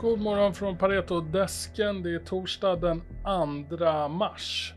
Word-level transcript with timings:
God 0.00 0.20
morgon 0.20 0.54
från 0.54 0.76
Pareto-desken. 0.76 2.02
Det 2.02 2.14
är 2.14 2.18
torsdag 2.18 2.76
den 2.76 3.02
2 3.78 4.08
mars. 4.08 4.74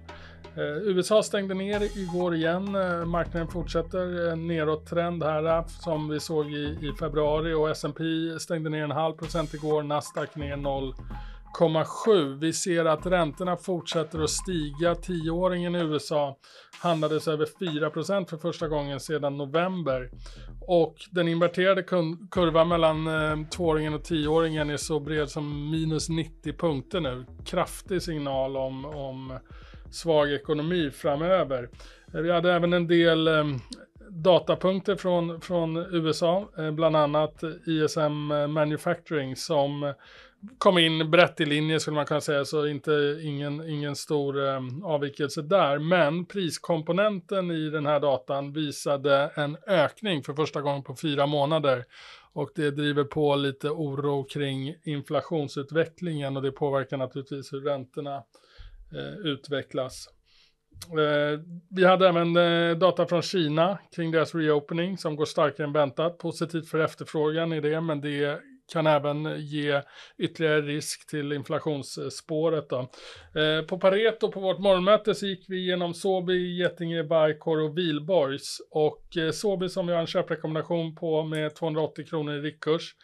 Eh, 0.55 0.77
USA 0.83 1.23
stängde 1.23 1.53
ner 1.53 1.97
igår 1.97 2.35
igen. 2.35 2.75
Eh, 2.75 3.05
marknaden 3.05 3.47
fortsätter 3.47 4.31
en 4.31 4.47
nedåttrend 4.47 5.23
här 5.23 5.57
eh, 5.57 5.65
som 5.65 6.09
vi 6.09 6.19
såg 6.19 6.51
i, 6.51 6.77
i 6.81 6.93
februari 6.99 7.53
och 7.53 7.69
S&P 7.69 8.03
stängde 8.39 8.69
ner 8.69 8.83
en 8.83 8.91
halv 8.91 9.13
procent 9.13 9.53
igår. 9.53 9.83
Nasdaq 9.83 10.35
ner 10.35 10.55
0,7. 11.59 12.39
Vi 12.39 12.53
ser 12.53 12.85
att 12.85 13.05
räntorna 13.05 13.57
fortsätter 13.57 14.23
att 14.23 14.29
stiga. 14.29 14.95
Tioåringen 14.95 15.75
i 15.75 15.79
USA 15.79 16.37
handlades 16.81 17.27
över 17.27 17.47
4 17.59 18.25
för 18.25 18.37
första 18.37 18.67
gången 18.67 18.99
sedan 18.99 19.37
november. 19.37 20.09
Och 20.61 20.95
den 21.11 21.27
inverterade 21.27 21.83
kurvan 22.31 22.67
mellan 22.67 23.07
eh, 23.07 23.49
tvååringen 23.49 23.93
och 23.93 24.03
tioåringen 24.03 24.69
är 24.69 24.77
så 24.77 24.99
bred 24.99 25.29
som 25.29 25.71
minus 25.71 26.09
90 26.09 26.53
punkter 26.53 27.01
nu. 27.01 27.25
Kraftig 27.45 28.01
signal 28.01 28.57
om, 28.57 28.85
om 28.85 29.39
svag 29.91 30.33
ekonomi 30.33 30.91
framöver. 30.91 31.69
Eh, 32.13 32.21
vi 32.21 32.31
hade 32.31 32.53
även 32.53 32.73
en 32.73 32.87
del 32.87 33.27
eh, 33.27 33.45
datapunkter 34.09 34.95
från, 34.95 35.41
från 35.41 35.77
USA, 35.77 36.49
eh, 36.57 36.71
bland 36.71 36.95
annat 36.95 37.43
ISM 37.65 38.31
eh, 38.31 38.47
Manufacturing 38.47 39.35
som 39.35 39.93
kom 40.57 40.77
in 40.77 41.11
brett 41.11 41.41
i 41.41 41.45
linje 41.45 41.79
skulle 41.79 41.95
man 41.95 42.05
kunna 42.05 42.21
säga, 42.21 42.45
så 42.45 42.67
inte, 42.67 43.19
ingen, 43.21 43.69
ingen 43.69 43.95
stor 43.95 44.47
eh, 44.47 44.61
avvikelse 44.83 45.41
där. 45.41 45.79
Men 45.79 46.25
priskomponenten 46.25 47.51
i 47.51 47.69
den 47.69 47.85
här 47.85 47.99
datan 47.99 48.53
visade 48.53 49.31
en 49.35 49.57
ökning 49.67 50.23
för 50.23 50.33
första 50.33 50.61
gången 50.61 50.83
på 50.83 50.95
fyra 50.95 51.25
månader. 51.25 51.85
Och 52.33 52.49
det 52.55 52.71
driver 52.71 53.03
på 53.03 53.35
lite 53.35 53.69
oro 53.69 54.23
kring 54.23 54.75
inflationsutvecklingen 54.83 56.37
och 56.37 56.43
det 56.43 56.51
påverkar 56.51 56.97
naturligtvis 56.97 57.53
hur 57.53 57.61
räntorna 57.61 58.15
eh, 58.93 59.17
utvecklas. 59.23 60.09
Eh, 60.91 61.39
vi 61.69 61.85
hade 61.85 62.07
även 62.07 62.35
eh, 62.35 62.77
data 62.77 63.05
från 63.05 63.21
Kina 63.21 63.77
kring 63.95 64.11
deras 64.11 64.35
reopening 64.35 64.97
som 64.97 65.15
går 65.15 65.25
starkare 65.25 65.67
än 65.67 65.73
väntat. 65.73 66.17
Positivt 66.17 66.69
för 66.69 66.79
efterfrågan 66.79 67.53
i 67.53 67.61
det, 67.61 67.81
men 67.81 68.01
det 68.01 68.41
kan 68.73 68.87
även 68.87 69.39
ge 69.39 69.81
ytterligare 70.17 70.61
risk 70.61 71.07
till 71.07 71.33
inflationsspåret. 71.33 72.69
Då. 72.69 72.79
Eh, 73.41 73.65
på 73.65 73.79
Pareto 73.79 74.31
på 74.31 74.39
vårt 74.39 74.59
morgonmöte 74.59 75.15
så 75.15 75.25
gick 75.25 75.45
vi 75.47 75.57
igenom 75.57 75.93
Sobi, 75.93 76.57
Getinge, 76.57 77.03
Bajkor 77.03 77.61
och 77.61 77.77
Vilborgs. 77.77 78.57
Och 78.71 79.17
eh, 79.17 79.31
Sobi 79.31 79.69
som 79.69 79.87
vi 79.87 79.93
har 79.93 79.99
en 79.99 80.07
köprekommendation 80.07 80.95
på 80.95 81.23
med 81.23 81.55
280 81.55 82.05
kronor 82.05 82.33
i 82.33 82.41
riktkurs. 82.41 82.95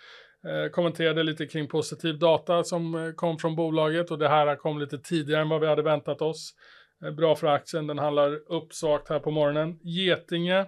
Eh, 0.48 0.72
kommenterade 0.72 1.24
lite 1.24 1.46
kring 1.46 1.68
positiv 1.68 2.20
data 2.20 2.64
som 2.64 2.96
eh, 2.96 3.12
kom 3.12 3.38
från 3.38 3.56
bolaget 3.56 4.12
och 4.12 4.20
det 4.20 4.30
här 4.30 4.56
kom 4.56 4.80
lite 4.80 4.98
tidigare 4.98 5.42
än 5.42 5.50
vad 5.50 5.62
vi 5.62 5.68
hade 5.68 5.82
väntat 5.82 6.22
oss. 6.22 6.54
Eh, 7.04 7.12
bra 7.12 7.36
för 7.36 7.48
aktien, 7.48 7.88
den 7.88 8.00
handlar 8.00 8.52
upp 8.52 8.74
svagt 8.74 9.10
här 9.10 9.20
på 9.20 9.32
morgonen. 9.32 9.80
Getinge 9.84 10.60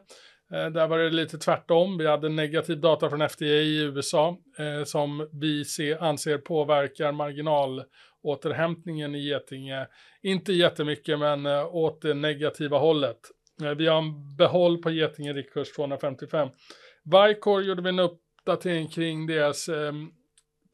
eh, 0.51 0.69
där 0.69 0.87
var 0.87 0.97
det 0.97 1.09
lite 1.09 1.37
tvärtom. 1.37 1.97
Vi 1.97 2.07
hade 2.07 2.29
negativ 2.29 2.81
data 2.81 3.09
från 3.09 3.29
FDA 3.29 3.45
i 3.45 3.83
USA 3.83 4.37
eh, 4.59 4.83
som 4.83 5.29
vi 5.31 5.65
se, 5.65 5.97
anser 5.97 6.37
påverkar 6.37 7.11
marginalåterhämtningen 7.11 9.15
i 9.15 9.19
Getinge. 9.19 9.87
Inte 10.23 10.53
jättemycket, 10.53 11.19
men 11.19 11.45
åt 11.71 12.01
det 12.01 12.13
negativa 12.13 12.77
hållet. 12.77 13.19
Vi 13.77 13.87
har 13.87 13.97
en 13.97 14.35
behåll 14.35 14.77
på 14.77 14.91
Getinge 14.91 15.33
riktkurs 15.33 15.71
255. 15.71 16.49
Vicor 17.03 17.63
gjorde 17.63 17.81
vi 17.81 17.89
en 17.89 17.99
uppdatering 17.99 18.87
kring 18.87 19.27
deras 19.27 19.69
ehm, 19.69 20.11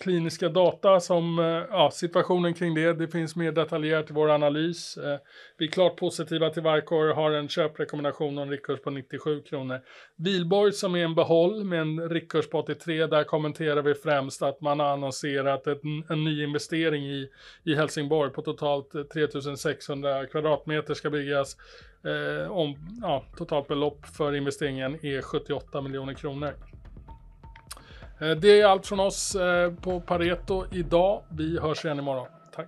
kliniska 0.02 0.50
data 0.50 1.00
som, 1.00 1.40
eh, 1.40 1.46
ja, 1.46 1.92
situationen 1.94 2.54
kring 2.54 2.76
det. 2.76 2.94
Det 2.94 3.08
finns 3.08 3.36
mer 3.36 3.52
detaljerat 3.52 4.10
i 4.10 4.14
vår 4.14 4.30
analys. 4.30 4.98
Eh, 4.98 5.20
vi 5.58 5.66
är 5.66 5.72
klart 5.72 5.98
positiva 5.98 6.50
till 6.50 6.64
Varkor, 6.64 7.14
har 7.14 7.32
en 7.32 7.50
köprekommendation 7.50 8.38
och 8.38 8.44
en 8.44 8.50
riktkurs 8.50 8.82
på 8.82 8.90
97 8.90 9.42
kronor. 9.42 9.80
Vilborg 10.16 10.74
som 10.74 10.96
är 10.96 11.04
en 11.04 11.16
behåll 11.16 11.64
med 11.64 11.82
en 11.82 12.10
riktkurs 12.10 12.50
på 12.50 12.60
83, 12.60 13.08
där 13.08 13.24
kommenterar 13.24 13.82
vi 13.82 13.94
främst 13.94 14.42
att 14.42 14.62
man 14.62 14.80
har 14.80 14.88
annonserat 14.88 15.68
ett, 15.68 15.82
en 16.10 16.24
ny 16.24 16.44
investering 16.44 17.04
i, 17.04 17.30
i 17.64 17.76
Helsingborg 17.76 18.32
på 18.32 18.42
totalt 18.42 18.96
eh, 18.96 19.04
3600 19.04 20.26
kvadratmeter 20.26 20.94
ska 20.94 21.10
byggas. 21.10 21.58
Eh, 22.04 22.52
om, 22.52 22.76
ja, 23.02 23.26
totalt 23.38 23.68
belopp 23.68 24.06
för 24.06 24.36
investeringen 24.36 25.06
är 25.06 25.22
78 25.22 25.82
miljoner 25.82 26.14
kronor. 26.14 26.54
Eh, 28.22 28.30
det 28.30 28.62
är 28.62 28.66
allt 28.66 28.88
från 28.88 29.00
oss 29.00 29.36
eh, 29.36 29.74
på 29.74 30.00
Pareto 30.00 30.66
idag. 30.72 31.22
Vi 31.30 31.60
hörs 31.60 31.86
igen 31.86 32.00
imorgon. 32.00 32.28
Tack! 32.56 32.68